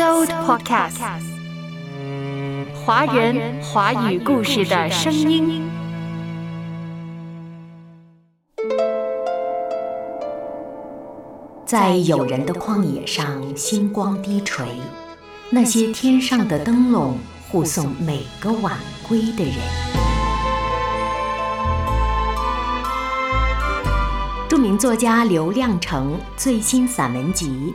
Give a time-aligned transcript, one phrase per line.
[0.00, 0.96] So Podcast，
[2.74, 5.68] 华人华语故事的声音。
[11.66, 14.64] 在有人的旷野上，星光低垂，
[15.50, 17.18] 那些天上的灯笼
[17.50, 19.54] 护送每个晚归的人。
[24.48, 27.74] 著名作家刘亮程最新散文集。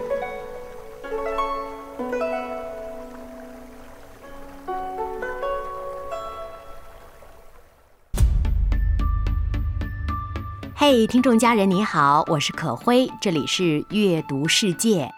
[10.93, 15.09] 嘿，听众家人你好，我是可辉，这里是阅读世界。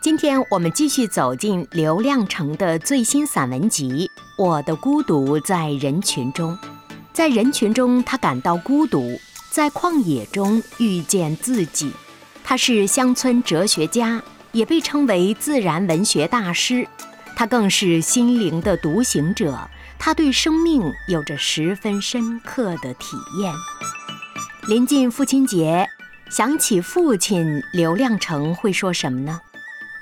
[0.00, 4.08] 今天我们继续走进刘亮程的最新散文集
[4.40, 6.56] 《我的孤独在人群中》。
[7.12, 9.18] 在人群中，他感到孤独；
[9.50, 11.90] 在旷野中遇见自己。
[12.44, 14.22] 他是乡村哲学家，
[14.52, 16.86] 也被称为自然文学大师。
[17.34, 23.52] 他更是心灵的独行者，他对生命有着十分深刻的体验。
[24.68, 25.88] 临近父亲节，
[26.28, 29.40] 想起父亲刘亮程会说什么呢？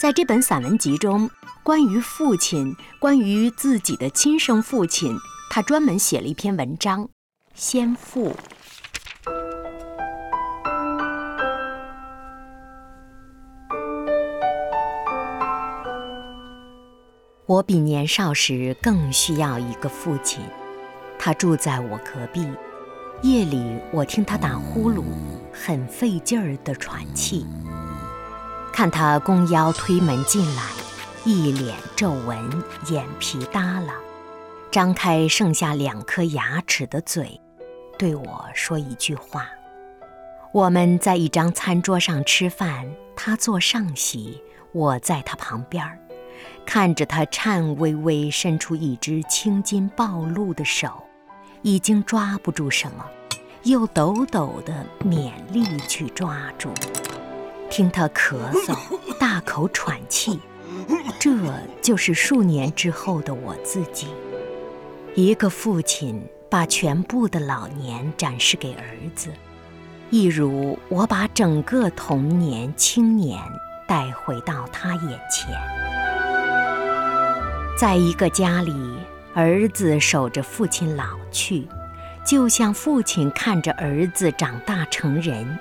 [0.01, 1.31] 在这本散文集中，
[1.63, 5.17] 关于父亲，关于自己的亲生父亲，
[5.53, 7.05] 他专门写了一篇文章
[7.55, 8.31] 《先父》。
[17.47, 20.43] 我比年少时更需要一个父亲，
[21.17, 22.45] 他住在我隔壁。
[23.27, 25.03] 夜里，我听他打呼噜，
[25.53, 27.45] 很费劲儿的喘气。
[28.73, 30.63] 看他弓腰推门进来，
[31.25, 32.39] 一脸皱纹，
[32.89, 33.95] 眼皮耷拉，
[34.71, 37.41] 张开剩下两颗牙齿的嘴，
[37.99, 39.49] 对我说一句话。
[40.53, 45.99] 我们在一张餐桌上吃饭，他坐上席，我在他旁边儿，
[46.65, 51.03] 看着他颤巍巍伸出一只青筋暴露的手。
[51.67, 53.05] 已经抓不住什么，
[53.65, 56.71] 又抖抖地勉力去抓住。
[57.69, 58.79] 听他咳嗽，
[59.19, 60.39] 大口喘气，
[61.19, 61.33] 这
[61.83, 64.07] 就是数年之后的我自己。
[65.17, 69.31] 一个父亲把全部的老年展示给儿子，
[70.11, 73.43] 一如我把整个童年、青年
[73.89, 75.53] 带回到他眼前。
[77.77, 78.73] 在一个家里。
[79.37, 81.69] 儿子守着父亲老去，
[82.25, 85.59] 就像父亲看着儿子长大成人。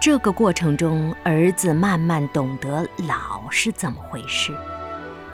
[0.00, 4.56] 这个过程中，儿子慢慢懂得老是怎么回事。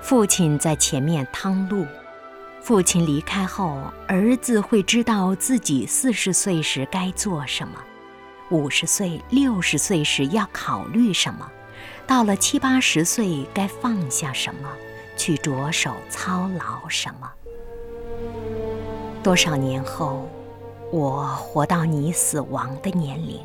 [0.03, 1.87] 父亲在前面趟路，
[2.61, 7.75] 父亲离开后，儿子会知道自己四十岁时该做什么，
[8.49, 11.49] 五十岁、六十岁时要考虑什么，
[12.05, 14.69] 到了七八十岁该放下什么，
[15.17, 17.31] 去着手操劳什么。
[19.27, 20.23] 多少年后，
[20.93, 23.41] 我活到你死亡的年龄，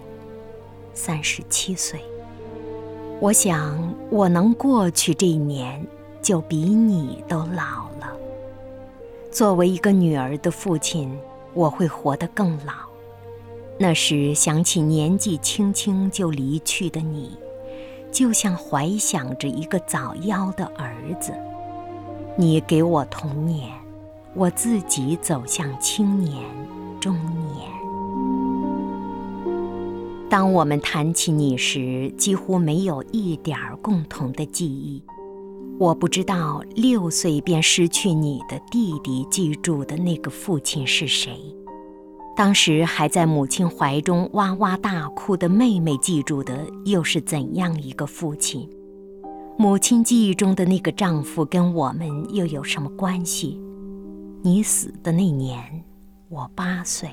[0.93, 1.99] 三十七岁。
[3.19, 5.83] 我想，我能过去这一年，
[6.21, 8.15] 就比你都老了。
[9.31, 11.19] 作为一个女儿的父亲，
[11.55, 12.73] 我会活得更老。
[13.79, 17.35] 那时想起年纪轻轻就离去的你，
[18.11, 21.33] 就像怀想着一个早夭的儿子。
[22.35, 23.80] 你给我童年。
[24.33, 26.41] 我自己走向青年、
[27.01, 27.13] 中
[27.53, 27.69] 年。
[30.29, 35.03] 当我们谈起你时，几乎没有一点儿共同的记忆。
[35.77, 41.37] 我不知道六岁便失去你的弟弟记住的那个父亲是谁，
[42.33, 48.69] 当时还在母亲怀中哇哇大哭的妹妹记住的又是怎样一个父亲？
[49.57, 53.59] 母亲记忆中的那个丈夫跟我们又有什么关系？
[54.43, 55.83] 你死的那年，
[56.27, 57.11] 我八岁，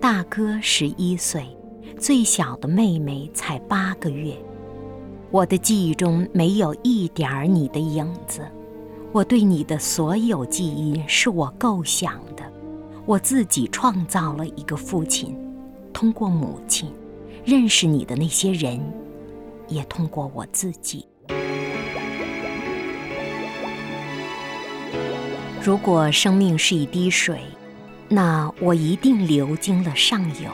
[0.00, 1.46] 大哥十一岁，
[2.00, 4.34] 最小的妹妹才八个月。
[5.30, 8.40] 我的记忆中没有一点儿你的影子。
[9.12, 12.50] 我对你的所有记忆是我构想的，
[13.04, 15.36] 我自己创造了一个父亲，
[15.92, 16.90] 通过母亲
[17.44, 18.80] 认识你的那些人，
[19.68, 21.06] 也通过我自己。
[25.64, 27.40] 如果生命是一滴水，
[28.06, 30.50] 那我一定流经了上游，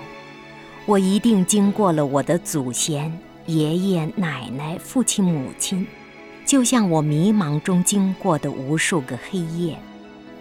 [0.87, 3.13] 我一定经过了我的祖先、
[3.47, 5.85] 爷爷、奶奶、父亲、母亲，
[6.47, 9.77] 就像我迷茫中经过的无数个黑夜，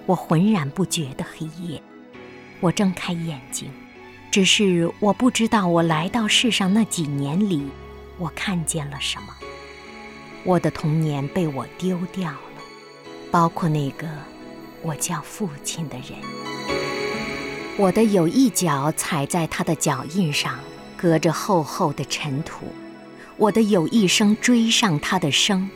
[0.05, 1.81] 我浑然不觉的黑夜。
[2.59, 3.71] 我睁开眼睛，
[4.29, 7.63] 只是我不知道我来到世上那几年里，
[8.19, 9.33] 我看见了什么。
[10.43, 12.61] 我的童年被我丢掉了，
[13.31, 14.07] 包括那个
[14.81, 16.17] 我叫父亲的人。
[17.77, 20.59] 我的有一脚踩在他的脚印上，
[20.97, 22.65] 隔着厚厚的尘土；
[23.37, 25.69] 我的有一声追上他的声，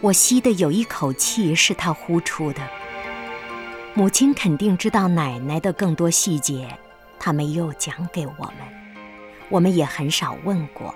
[0.00, 2.60] 我吸的有一口气是他呼出的。
[3.94, 6.68] 母亲肯定知道奶奶的更多细节，
[7.18, 8.54] 她没有讲给我们，
[9.48, 10.94] 我们也很少问过，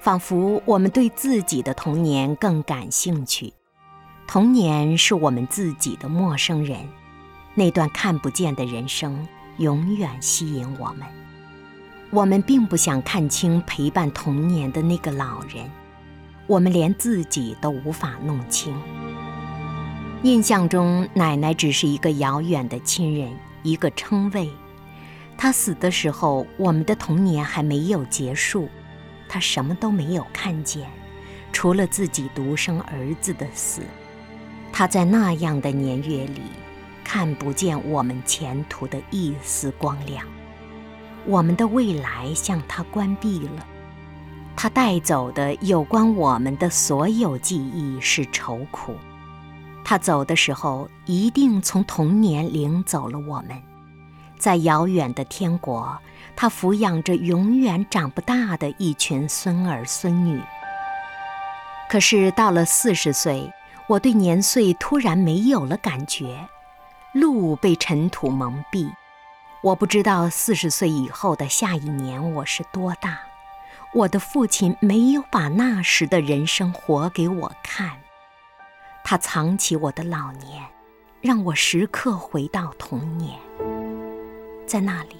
[0.00, 3.52] 仿佛我们对自己的童年更感兴趣。
[4.32, 6.88] 童年是我们自己的陌生人，
[7.52, 11.06] 那段看不见的人生永远吸引我们。
[12.08, 15.70] 我们并不想看清陪伴童年的那个老人，
[16.46, 18.74] 我们连自己都无法弄清。
[20.22, 23.30] 印象中，奶奶只是一个遥远的亲人，
[23.62, 24.48] 一个称谓。
[25.36, 28.66] 她死的时候，我们的童年还没有结束，
[29.28, 30.88] 她什么都没有看见，
[31.52, 33.82] 除了自己独生儿子的死。
[34.72, 36.40] 他在那样的年月里，
[37.04, 40.26] 看不见我们前途的一丝光亮，
[41.26, 43.66] 我们的未来向他关闭了。
[44.56, 48.96] 他带走的有关我们的所有记忆是愁苦。
[49.84, 53.60] 他走的时候，一定从童年领走了我们，
[54.38, 55.98] 在遥远的天国，
[56.34, 60.40] 他抚养着永远长不大的一群孙儿孙女。
[61.90, 63.52] 可是到了四十岁，
[63.88, 66.48] 我对年岁突然没有了感觉，
[67.12, 68.90] 路被尘土蒙蔽，
[69.62, 73.18] 我不知道四十岁以后的下一年我是多大。
[73.92, 77.90] 我的父亲没有把那时的人生活给我看。
[79.04, 80.64] 他藏起我的老年，
[81.20, 83.38] 让我时刻回到童年。
[84.66, 85.16] 在那里，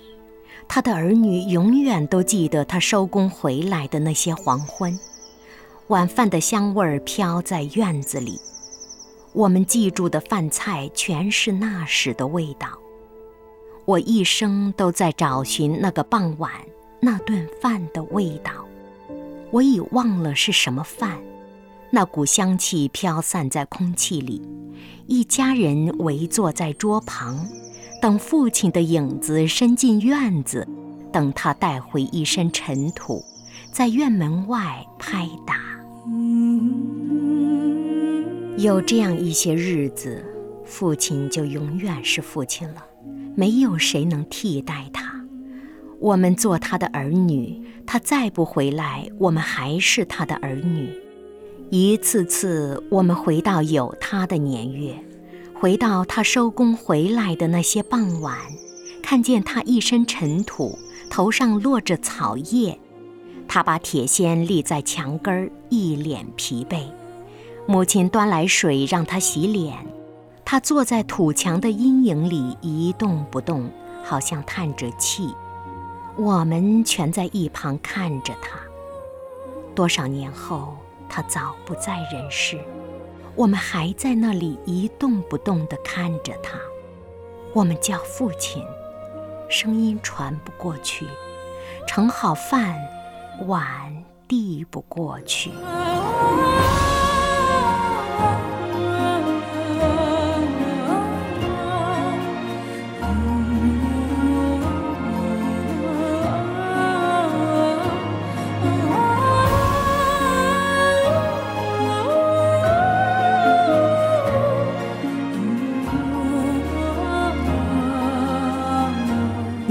[0.66, 4.98] 他的儿女永远都记得他收工回来的那些黄昏，
[5.88, 8.40] 晚饭的香味儿飘在院子里。
[9.32, 12.68] 我们记住的饭菜全是那时的味道。
[13.84, 16.52] 我一生都在找寻那个傍晚
[17.00, 18.52] 那顿饭的味道，
[19.50, 21.18] 我已忘了是什么饭。
[21.90, 24.40] 那股香气飘散在空气里，
[25.06, 27.46] 一家人围坐在桌旁，
[28.00, 30.66] 等父亲的影子伸进院子，
[31.12, 33.22] 等他带回一身尘土，
[33.72, 35.71] 在院门外拍打。
[38.56, 40.24] 有这样一些日子，
[40.64, 42.84] 父亲就永远是父亲了，
[43.36, 45.24] 没有谁能替代他。
[46.00, 50.90] 我们做他的儿女，他再不回来，我们还是他的儿女。
[51.70, 54.94] 一次次，我们回到有他的年月，
[55.54, 58.36] 回到他收工回来的那些傍晚，
[59.02, 60.76] 看见他一身尘土，
[61.08, 62.78] 头上落着草叶，
[63.54, 66.86] 他把铁锨立在墙根儿，一脸疲惫。
[67.66, 69.76] 母亲端来水让他洗脸，
[70.42, 73.70] 他坐在土墙的阴影里一动不动，
[74.02, 75.34] 好像叹着气。
[76.16, 78.58] 我们全在一旁看着他。
[79.74, 80.74] 多少年后。
[81.14, 82.58] 他早不在人世，
[83.36, 86.58] 我们还在那里一动不动地看着他。
[87.52, 88.64] 我们叫父亲，
[89.50, 91.04] 声音传不过去；
[91.86, 92.80] 盛好饭，
[93.46, 95.50] 碗递不过去。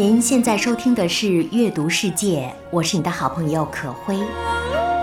[0.02, 4.18] 您现在收听的是《阅读世界》，我是你的好朋友可辉，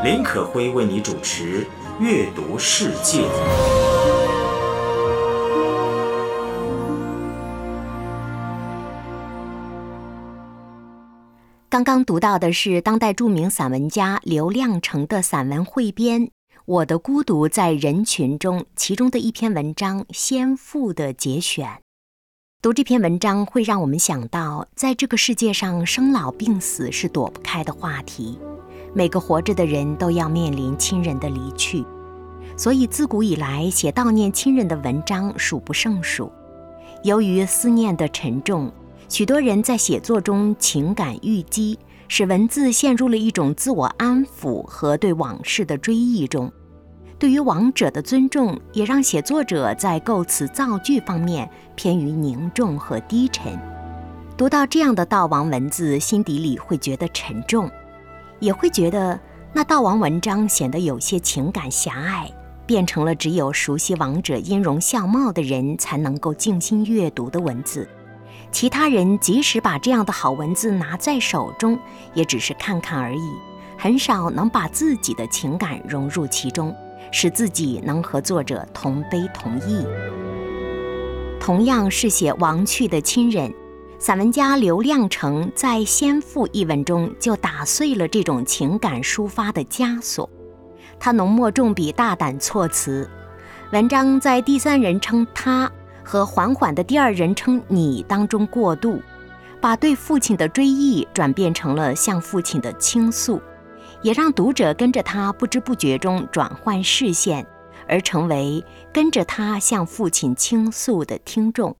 [0.02, 1.64] 林可辉为你主持
[2.05, 3.21] 《阅读世界》。
[11.69, 16.23] 刚刚读到的是当代著名散文家刘亮程的散文汇编
[16.64, 21.83] 《我的孤独在人群中》其中的一篇文章《先父》的节选。
[22.60, 28.36] 读这篇文章会让我们想到，在这个世界上，生老病死是躲不开的话题。
[28.92, 31.84] 每个活着的人都要面临亲人的离去，
[32.56, 36.32] 所以自古以来写悼念亲人的文章数不胜数。
[37.04, 38.72] 由于思念的沉重，
[39.08, 46.52] 许多人在写作中情感郁积，使文字陷入了一种自我安抚和对往事的追忆中。
[47.18, 53.58] 对于亡者的尊重，也让写作者在构词造句方面偏于凝重和低沉。
[54.37, 57.68] 读到这样的悼亡文字，心底里会觉得沉重，
[58.38, 59.18] 也会觉得
[59.52, 62.30] 那悼亡文章显得有些情感狭隘，
[62.64, 67.88] 变成了只有熟悉亡者音容相貌的人才能够静心阅读的文字。
[68.52, 71.76] 其他人即使把这样的好文字拿在手中，
[72.14, 73.32] 也只是看看而已，
[73.76, 76.72] 很少能把自己的情感融入其中。
[77.10, 79.84] 使自己能和作者同悲同义。
[81.40, 83.52] 同样是写亡去的亲人，
[83.98, 90.28] 散文家刘亮程在《先父》一文中就打碎了这种情感抒发的枷锁。
[91.00, 93.08] 他浓墨重笔，大胆措辞，
[93.72, 95.70] 文章在第三人称他
[96.02, 99.00] 和缓缓的第二人称你当中过渡，
[99.60, 103.40] 把对父亲的追忆转变成了向父亲的倾诉。
[104.02, 107.47] 也让读者跟着他不知不觉中转换视线，
[107.88, 111.76] 而成为跟着他向父亲倾诉的听众。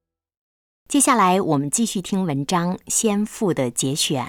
[0.89, 4.27] 接下来，我们继续听文章《先父》的节选。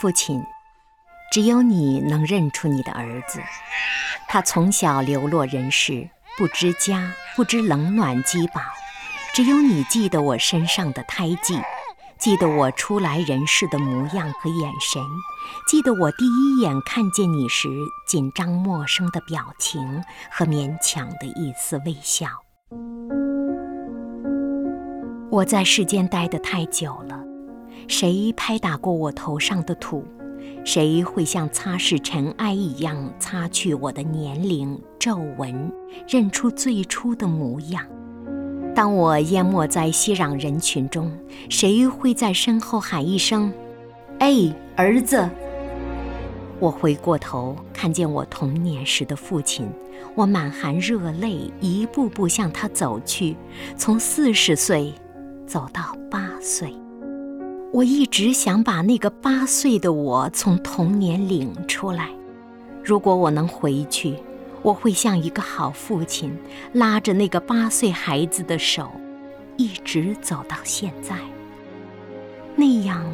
[0.00, 0.42] 父亲，
[1.30, 3.40] 只有你能认出你的儿子。
[4.28, 8.60] 他从小流落人世，不知家，不知冷暖饥饱，
[9.32, 11.60] 只有你记得我身上的胎记。
[12.20, 15.02] 记得我初来人世的模样和眼神，
[15.66, 17.66] 记得我第一眼看见你时
[18.06, 22.26] 紧张陌生的表情和勉强的一丝微笑。
[25.30, 27.24] 我在世间待得太久了，
[27.88, 30.04] 谁拍打过我头上的土？
[30.62, 35.72] 谁会像擦拭尘埃一样擦去我的年龄皱纹，
[36.06, 37.86] 认出最初的模样？
[38.80, 41.12] 当我淹没在熙攘人群中，
[41.50, 43.52] 谁会在身后喊一声
[44.20, 44.34] ：“哎，
[44.74, 45.28] 儿子！”
[46.58, 49.68] 我回过头，看见我童年时的父亲，
[50.14, 53.36] 我满含热泪，一步步向他走去，
[53.76, 54.94] 从四十岁
[55.46, 56.74] 走到八岁。
[57.74, 62.08] 我一直想把那个八岁的我从童年领出来。
[62.82, 64.16] 如果我能回去。
[64.62, 66.36] 我会像一个好父亲，
[66.72, 68.90] 拉着那个八岁孩子的手，
[69.56, 71.16] 一直走到现在。
[72.56, 73.04] 那样，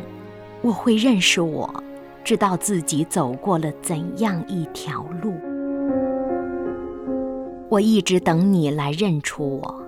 [0.60, 1.72] 我会认识我，
[2.24, 5.34] 知道自己走过了怎样一条路。
[7.68, 9.82] 我一直等你来认出我，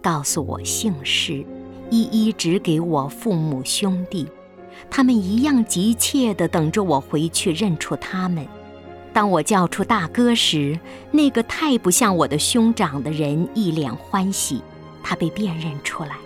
[0.00, 1.44] 告诉我姓氏，
[1.90, 4.26] 一一指给我父母兄弟，
[4.90, 8.46] 他们一样急切地等着我回去认出他们。
[9.12, 10.78] 当我叫出大哥时，
[11.10, 14.62] 那个太不像我的兄长的人一脸欢喜，
[15.02, 16.16] 他被辨认出来。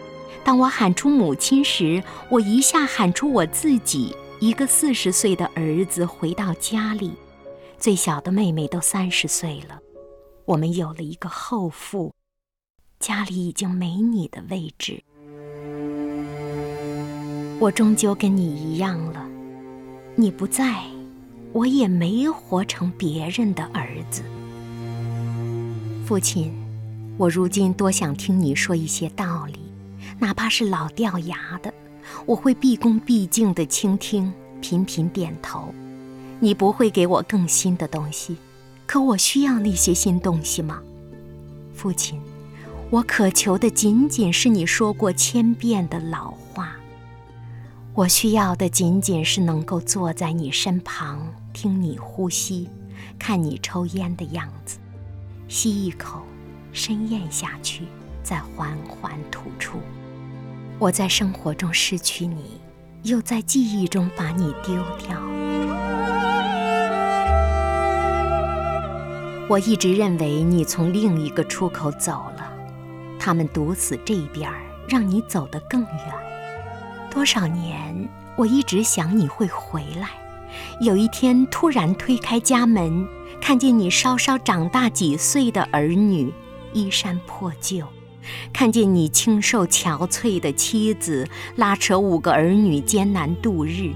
[0.45, 7.13] 当我喊出母亲时，我一下喊出我自己，一个四十岁的儿子回到家里，
[7.77, 9.81] 最小的妹妹都三十岁了，
[10.45, 12.15] 我们有了一个后父，
[13.01, 15.03] 家里已经没你的位置。
[17.59, 19.27] 我终究跟你一样了，
[20.15, 20.96] 你不在。
[21.57, 24.21] 我也没活成别人的儿子，
[26.05, 26.53] 父亲，
[27.17, 29.59] 我如今多想听你说一些道理，
[30.19, 31.73] 哪怕是老掉牙的，
[32.27, 35.73] 我会毕恭毕敬地倾听，频频点头。
[36.41, 38.37] 你不会给我更新的东西，
[38.85, 40.83] 可我需要那些新东西吗？
[41.73, 42.21] 父亲，
[42.91, 46.77] 我渴求的仅仅是你说过千遍的老话。
[47.95, 52.69] 我需要的仅仅是能够坐在你身旁，听你呼吸，
[53.19, 54.77] 看你抽烟的样子，
[55.49, 56.21] 吸一口，
[56.71, 57.85] 深咽下去，
[58.23, 59.79] 再缓缓吐出。
[60.79, 62.61] 我在生活中失去你，
[63.05, 65.19] 又在记忆中把你丢掉。
[69.49, 72.53] 我一直认为你从另一个出口走了，
[73.19, 74.53] 他们堵死这边，
[74.87, 76.15] 让你走得更远。
[77.11, 80.26] 多少年，我一直想你会回来。
[80.81, 83.07] 有一天，突然推开家门，
[83.41, 86.33] 看见你稍稍长大几岁的儿女，
[86.73, 87.85] 衣衫破旧；
[88.53, 93.93] 看见你清瘦憔悴的妻子，拉扯五个儿女艰难度日；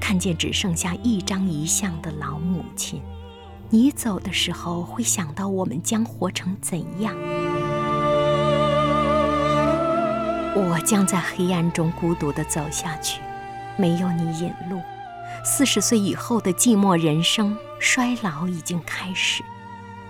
[0.00, 3.00] 看见只剩下一张遗像的老母亲。
[3.70, 7.14] 你走的时候，会想到我们将活成怎样？
[10.52, 13.20] 我将在黑暗中孤独地走下去，
[13.76, 14.80] 没有你引路。
[15.44, 19.42] 四十岁以后的寂寞人生，衰老已经开始。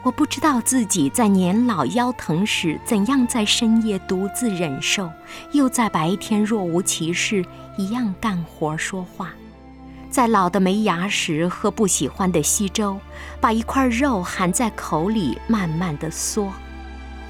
[0.03, 5.11] 我不知道自己在年老腰疼时怎样在深夜独自忍受，
[5.53, 7.45] 又在白天若无其事
[7.77, 9.31] 一样干活说话。
[10.11, 12.99] 在老的没牙时喝不喜欢的稀粥，
[13.41, 16.49] 把一块肉含在口里慢慢的嗦。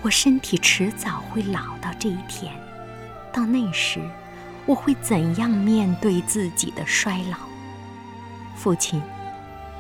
[0.03, 2.55] 我身体迟早会老到这一天，
[3.33, 4.01] 到那时，
[4.65, 7.50] 我会怎样面对自己的衰老？
[8.61, 9.01] 父亲，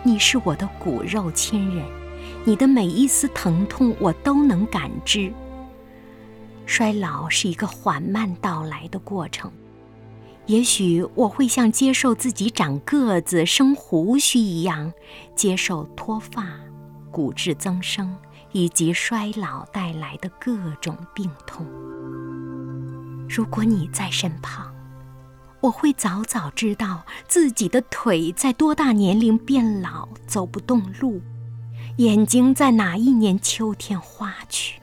[0.02, 1.84] 你是我的骨肉亲人。
[2.46, 5.30] 你的每一丝疼痛，我都能感知。
[6.64, 9.52] 衰老是一个缓慢到来的过程，
[10.46, 14.90] 也许我会像接受自己长个子、生胡须一样，
[15.36, 16.46] 接受脱发、
[17.10, 18.16] 骨质增生
[18.52, 21.66] 以及衰老带来的各种病痛。
[23.28, 24.74] 如果你在身旁，
[25.60, 31.20] 我会早早知道自己的腿在多大年龄变老，走不动路。
[31.96, 34.80] 眼睛在哪一年秋天花去？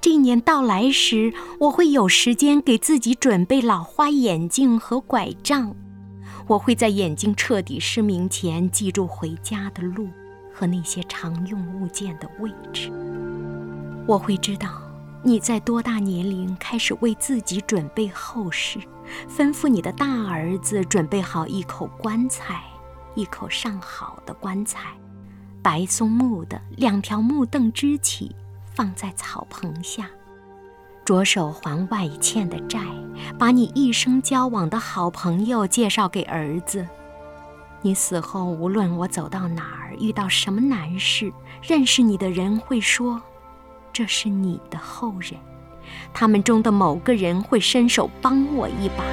[0.00, 5.74] 这一年到来时，我会有时间给自己准备老花眼镜和拐杖。
[6.48, 10.08] 我会在眼睛彻底失明前记住回家的路
[10.52, 12.90] 和那些常用物件的位置。
[14.06, 14.82] 我会知道
[15.22, 18.78] 你在多大年龄开始为自己准备后事，
[19.28, 22.62] 吩咐你的大儿子准备好一口棺材，
[23.14, 24.88] 一口上好的棺材。
[25.62, 28.34] 白松木的两条木凳支起，
[28.74, 30.08] 放在草棚下，
[31.04, 32.80] 着手还外欠的债，
[33.38, 36.88] 把你一生交往的好朋友介绍给儿子。
[37.82, 41.30] 你死后，无论我走到哪儿，遇到什么难事，
[41.62, 43.20] 认识你的人会说
[43.92, 45.32] ：“这是你的后人。”
[46.14, 49.04] 他们中的某个人会伸手帮我一把。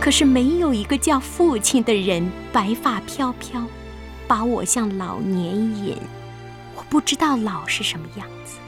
[0.00, 3.64] 可是没有一个叫父亲的人，白发飘飘。
[4.28, 5.96] 把我向老年引，
[6.74, 8.58] 我不知道老是什么样子。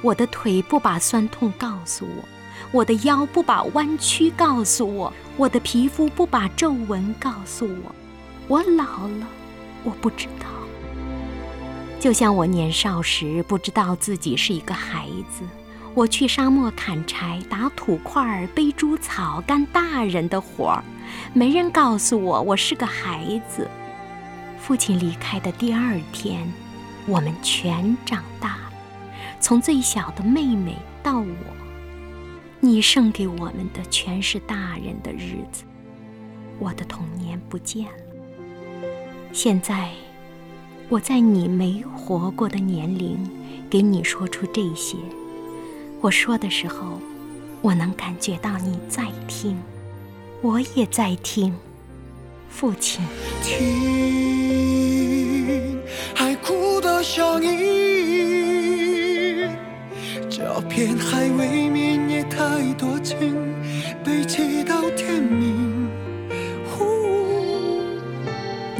[0.00, 2.24] 我的腿不把酸痛告诉我，
[2.70, 7.92] 我的腰不把弯曲告诉我，我的皮肤不把皱纹告诉我。
[8.46, 9.26] 我老了，
[9.82, 10.46] 我不知道。
[12.02, 15.44] 就像我年少时不知道自己是一个孩子，
[15.94, 20.82] 我去沙漠砍柴、打土块、背猪草、干大人的活儿，
[21.32, 23.70] 没人告诉我我是个孩子。
[24.58, 26.52] 父亲离开的第二天，
[27.06, 28.72] 我们全长大了，
[29.38, 31.26] 从最小的妹妹到我。
[32.58, 35.62] 你剩给我们的全是大人的日子，
[36.58, 38.92] 我的童年不见了。
[39.32, 39.92] 现在，
[40.92, 43.16] 我在你没活过的年龄，
[43.70, 44.94] 给你说出这些。
[46.02, 47.00] 我说的时候，
[47.62, 49.56] 我能感觉到你在听，
[50.42, 51.54] 我也在听，
[52.50, 53.02] 父亲。
[57.02, 57.50] 声音，
[60.30, 63.34] 照片还未免也太多情，
[64.04, 65.61] 被寄到天明。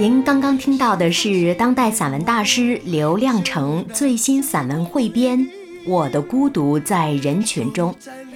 [0.02, 5.38] 您刚刚听到的是当代散文大师刘亮程最新散文汇编
[5.86, 7.92] 《我的孤独在人群中》，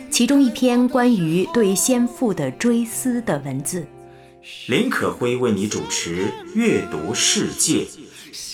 [0.08, 3.84] 其中一篇关于对先父的追思的文字。
[4.68, 7.84] 林可辉为你主持《阅读世界》。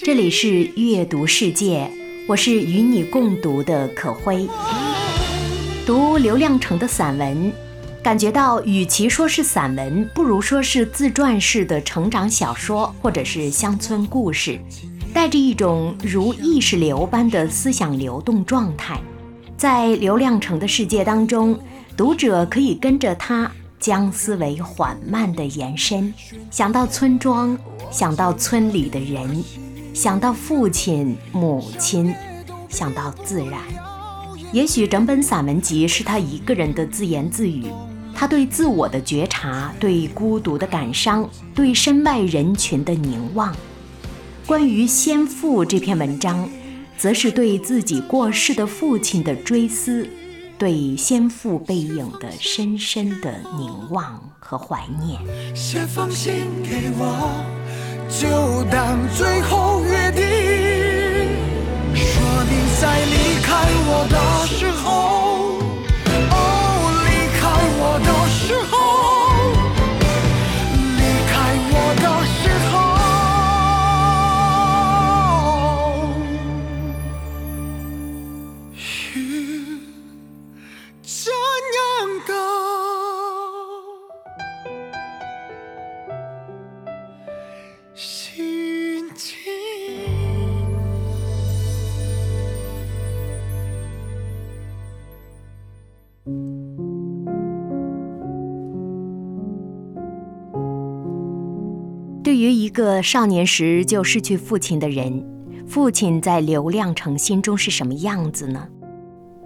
[0.03, 1.91] 这里是阅读世界，
[2.27, 4.49] 我是与你共读的可辉。
[5.85, 7.53] 读刘亮程的散文，
[8.03, 14.59] 感觉到与其说是散文，不如说是自传式的成长小说，或者是乡村故事，
[15.15, 19.01] 带着一种如意识流般的思想流动状态。
[19.57, 21.57] 在刘亮程的世界当中，
[21.97, 26.13] 读者可以跟着他将思维缓慢地延伸，
[26.51, 27.57] 想到村庄，
[27.93, 29.45] 想到村里的人。
[29.95, 32.13] 想到父亲、母亲，
[32.69, 33.61] 想到自然。
[34.51, 37.67] 也许整本散文集是他一个人的自言自语，
[38.15, 43.55] 他对自我的觉察，对孤独的感伤，对身外人群的凝望。
[44.47, 46.49] 关于先父这篇文章，
[46.99, 50.09] 则是对自己过世的父亲的追思，
[50.59, 55.21] 对先父背影的深深的凝望和怀念。
[55.55, 57.45] 写封信给我。
[58.09, 59.62] 就当最后
[102.73, 105.25] 个少年时就失去父亲的人，
[105.67, 108.67] 父亲在刘亮程心中是什么样子呢？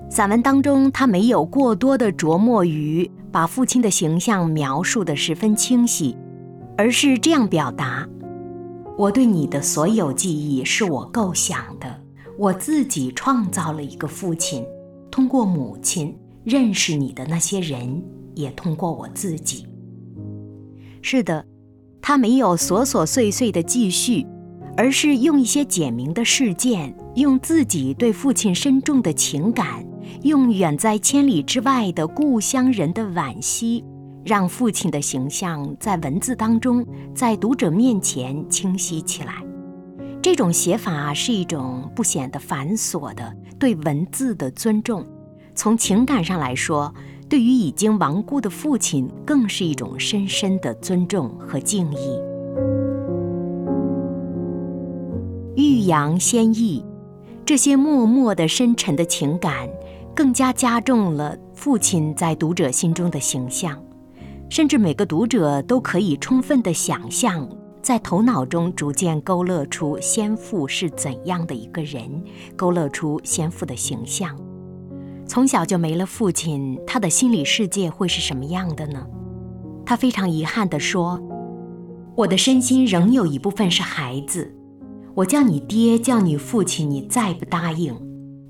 [0.09, 6.17] 散文当中，他没有过多的琢磨于把父亲的形象描述的十分清晰，
[6.77, 8.09] 而是这样表达：
[8.97, 12.01] 我对你的所有记忆是我构想的，
[12.39, 14.65] 我自己创造了一个父亲，
[15.11, 18.01] 通过母亲认识你的那些人，
[18.35, 19.67] 也通过我自己。
[21.03, 21.45] 是的，
[22.09, 24.25] 他没有琐琐碎碎的记叙。
[24.77, 29.85] 而是用一些简明的事件，用自己对父亲深重的情感，
[30.23, 33.83] 用远在千里之外的故乡人的惋惜，
[34.23, 39.43] 让父亲的形象在文字当中，在读者面前清晰起来。
[40.23, 45.07] 这种写法是一种不显得繁琐的对文字的尊重，
[45.55, 46.95] 从情感上来说，
[47.29, 52.21] 对于已经亡故的父亲，更是一种深深的尊重和敬意。
[55.57, 56.85] 欲扬先抑，
[57.45, 59.69] 这些默默的深沉的情感，
[60.15, 63.77] 更加加重了父亲在读者心中的形象。
[64.49, 67.49] 甚至每个读者都可以充分的想象，
[67.83, 72.23] 在头脑中逐渐勾勒出先父是怎样的一个人，
[72.55, 74.37] 勾勒出先父的形象。
[75.27, 79.05] 从小就没了父亲，他的心理世界会是什么样的呢？
[79.85, 81.21] 他非常遗憾地说
[82.17, 84.53] ：“我的身心仍有一部分是孩子。”
[85.15, 87.95] 我叫你爹，叫你父亲，你再不答应，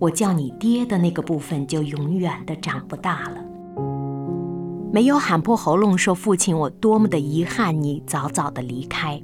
[0.01, 3.37] 我叫你爹的那个部分就永远的长不大了。
[4.93, 9.21] 没有喊破喉咙说父亲，我多么的遗憾你早早的离开，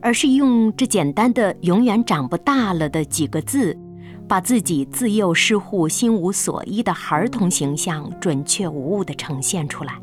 [0.00, 3.76] 而是用这简单的“永远长不大了”的几个字，
[4.28, 9.94] 把自己自幼失户、心无所依的孩童形象准确无误地呈现出来。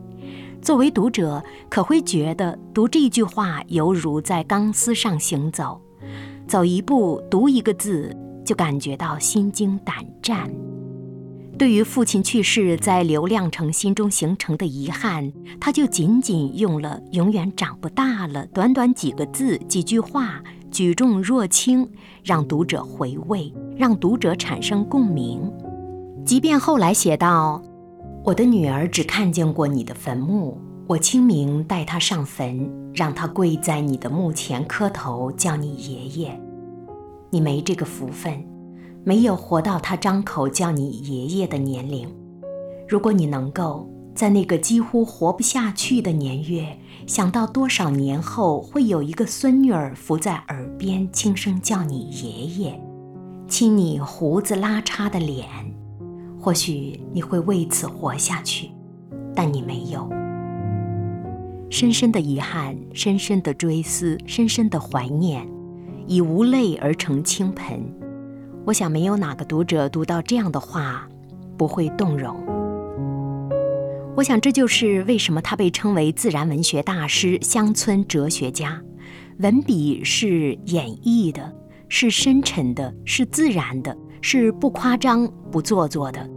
[0.61, 5.81] 作为读者，可会觉得读这句话犹如在钢丝上行走。
[6.47, 10.49] 走一步，读一个字，就感觉到心惊胆战。
[11.57, 20.41] 对于父亲去世在刘亮程心中形成的遗憾，他就仅仅用了“永远长不大了”短短几个字、几句话，
[20.73, 21.87] 举重若轻，
[22.23, 25.39] 让读者回味，让读者产生共鸣。
[26.25, 27.61] 即便后来写到
[28.25, 30.57] ：“我的女儿只看见过你的坟墓。”
[30.89, 36.41] 我清明带她上坟，让她跪在你的墓前磕头，叫你爷爷。
[37.29, 38.43] 你没这个福分，
[39.03, 42.11] 没有活到他张口叫你爷爷的年龄。
[42.89, 52.79] 如果你能够在那个几乎活不下去的年月，想到多少年后会有一个孙女儿伏在耳边轻声叫你爷爷，
[53.47, 55.47] 亲你胡子拉碴的脸，
[56.39, 58.71] 或许你会为此活下去，
[59.35, 60.09] 但你没有。
[61.69, 65.47] 深深的遗憾，深深的追思，深深的怀念，
[66.07, 67.83] 以无泪而成倾盆。
[68.65, 71.07] 我想，没有哪个读者读到这样的话，
[71.57, 72.52] 不会动容。
[74.15, 78.79] 我想，这就是为什么他被称为自然文学大师、乡村哲学家。
[79.39, 81.51] 文笔是演绎的，
[81.89, 86.29] 是深沉的，是自然的，是不夸张、不做作的，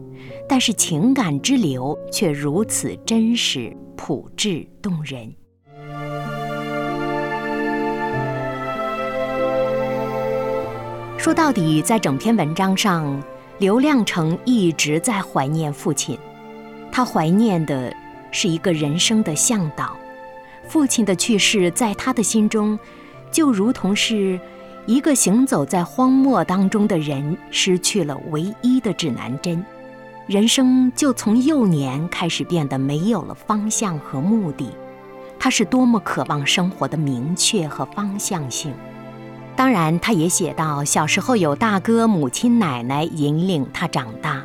[0.48, 3.76] 但是情感之流却如此真实。
[3.94, 5.32] 朴质动人。
[11.18, 13.22] 说到底，在整篇文章上，
[13.58, 16.18] 刘亮程一直在怀念父亲。
[16.96, 17.94] 他怀念的
[18.30, 19.94] 是一个人生的向导。
[20.66, 22.78] 父亲的去世，在他的心中，
[23.30, 24.40] 就如同是
[24.86, 29.62] 一个行走在荒漠当中的人失去了唯一的指南针。
[30.26, 34.70] 人生就从幼年开始变得没有了方向和目的，
[35.38, 38.72] 他是多么渴望生活的明确和方向性。
[39.54, 44.42] 当然，他也写到小时候有大哥、母亲、奶奶引领他长大，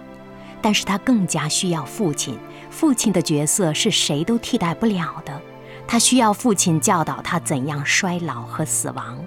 [0.62, 2.38] 但是他更加需要父亲。
[2.70, 5.42] 父亲的角色是谁都替代不了的，
[5.88, 9.18] 他需要父亲教导他怎样衰老和死亡，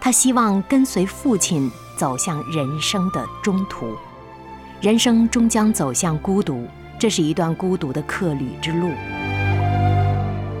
[0.00, 3.94] 他希望跟随父亲走向人生的中途。
[4.80, 6.66] 人生终将走向孤独，
[6.98, 8.88] 这是一段孤独的客旅之路。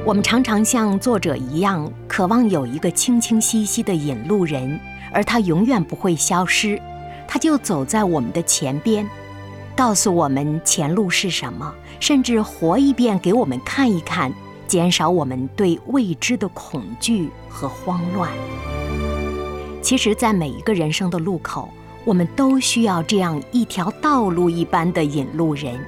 [0.04, 4.78] 我们常常像作者一样，渴望有一个清清晰晰的引路人，
[5.12, 6.80] 而他永远不会消失，
[7.26, 9.08] 他就走在我们的前边，
[9.78, 14.34] 告诉我们前路是什么，甚至活一遍给我们看一看，
[14.66, 18.28] 减少我们对未知的恐惧和慌乱。
[19.80, 21.68] 其实，在每一个人生的路口。
[22.04, 25.78] 我们都需要这样一条道路一般的引路人，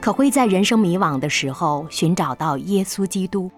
[0.00, 3.50] 可会在人生迷惘的时候寻找到耶稣基督。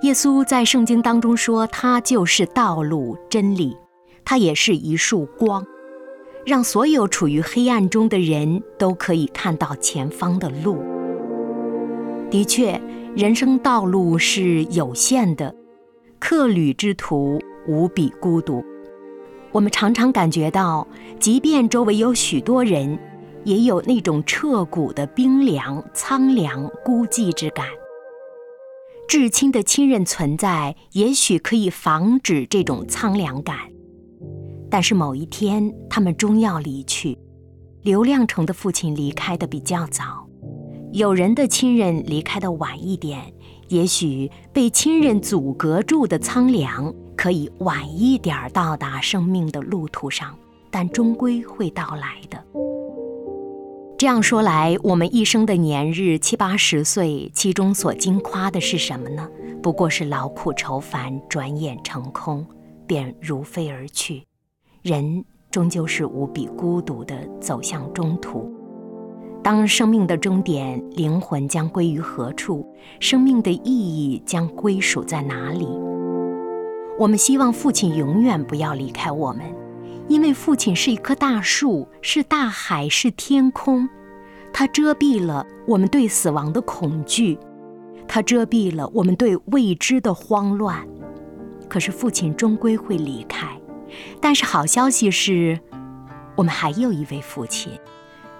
[0.00, 3.76] 耶稣在圣经当中说，他就是道路、真理，
[4.24, 5.62] 他也是一束光，
[6.46, 10.78] 让所有处于黑暗中的人都可以看到前方的路。
[12.30, 12.80] 的确，
[13.16, 15.52] 人生道路是有限的，
[16.20, 18.64] 客旅之途无比孤独。
[19.50, 20.86] 我们常常感觉到，
[21.18, 22.96] 即便周围有许多人，
[23.42, 27.66] 也有那种彻骨的冰凉、苍凉、孤寂之感。
[29.08, 33.56] 至亲的亲人存在，也许可以防止这种苍凉感，
[34.76, 37.16] 但是某一天他们终要离去。
[37.80, 40.28] 刘亮程的父亲离开的比较早，
[40.92, 43.32] 有人的亲人离开的晚一点，
[43.68, 50.36] 也许被亲人阻隔住的苍凉，可以晚一点到达生命的路途上，
[50.70, 52.44] 但终归会到来的。
[53.96, 59.26] 这样说来，我们一生的年日七八十岁，其中所经夸的是什么呢？
[59.62, 62.46] 不过是劳苦愁烦，转眼成空，
[62.86, 64.25] 便如飞而去。
[64.86, 68.48] 人终究是无比孤独的走向中途。
[69.42, 72.64] 当生命的终点，灵魂将归于何处？
[73.00, 75.66] 生命的意义将归属在哪里？
[77.00, 79.40] 我们希望父亲永远不要离开我们。
[80.06, 83.88] 因为父亲是一棵大树，是大海，是天空，
[84.52, 87.36] 它遮蔽了我们对死亡的恐惧，
[88.06, 90.86] 它遮蔽了我们对未知的慌乱。
[91.68, 93.48] 可是父亲终归会离开，
[94.20, 95.58] 但是好消息是，
[96.34, 97.72] 我们还有一位父亲，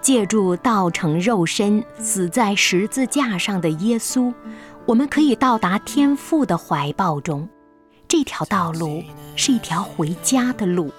[0.00, 4.32] 借助道成肉身、死在十字架上的耶稣，
[4.84, 7.48] 我们可以到达天父的怀抱中。
[8.08, 9.02] 这条道路
[9.34, 10.92] 是一条回家的路。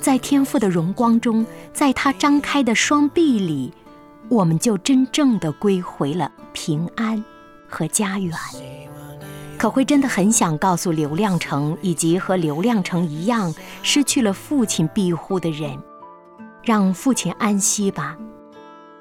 [0.00, 3.72] 在天父的荣光中，在他张开的双臂里，
[4.28, 7.22] 我们就真正的归回了平安
[7.68, 8.32] 和家园。
[9.58, 15.78] 可会真的很想告诉刘亮程以及和刘亮程一样失去了父亲庇护的人，
[16.64, 18.16] 让父亲安息吧，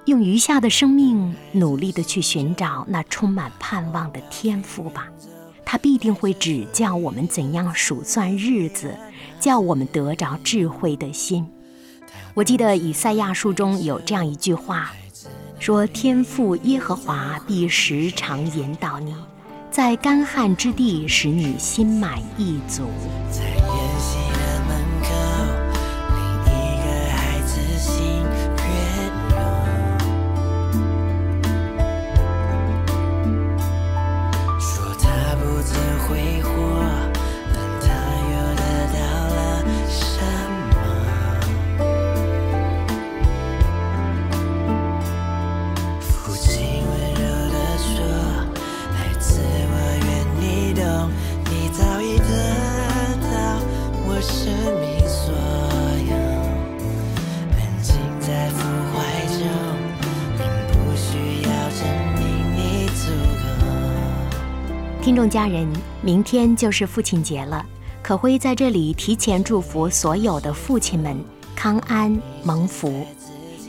[0.06, 5.08] 用余下的生命努力的去寻找那充满盼望的天赋吧。
[5.66, 8.96] 他必定会指教我们怎样数算日子，
[9.40, 11.48] 叫我们得着智慧的心。
[12.34, 14.92] 我记得以赛亚书中有这样一句话，
[15.60, 19.16] 说：“天父耶和华必时常引导你，
[19.72, 22.84] 在干旱之地使你心满意足。”
[65.22, 67.64] 众家人，明天就是父亲节了，
[68.02, 71.16] 可辉在这里提前祝福所有的父亲们
[71.56, 73.06] 康安蒙福，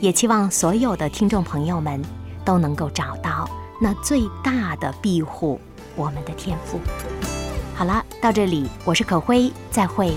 [0.01, 2.01] 也期望所有的听众朋友们
[2.43, 3.47] 都能够找到
[3.79, 5.61] 那最大的庇护，
[5.95, 6.79] 我们的天赋。
[7.75, 10.11] 好了，到这里我是可辉，再会。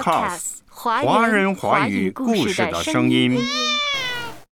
[0.00, 3.38] Supercast，华人华语故事的声音。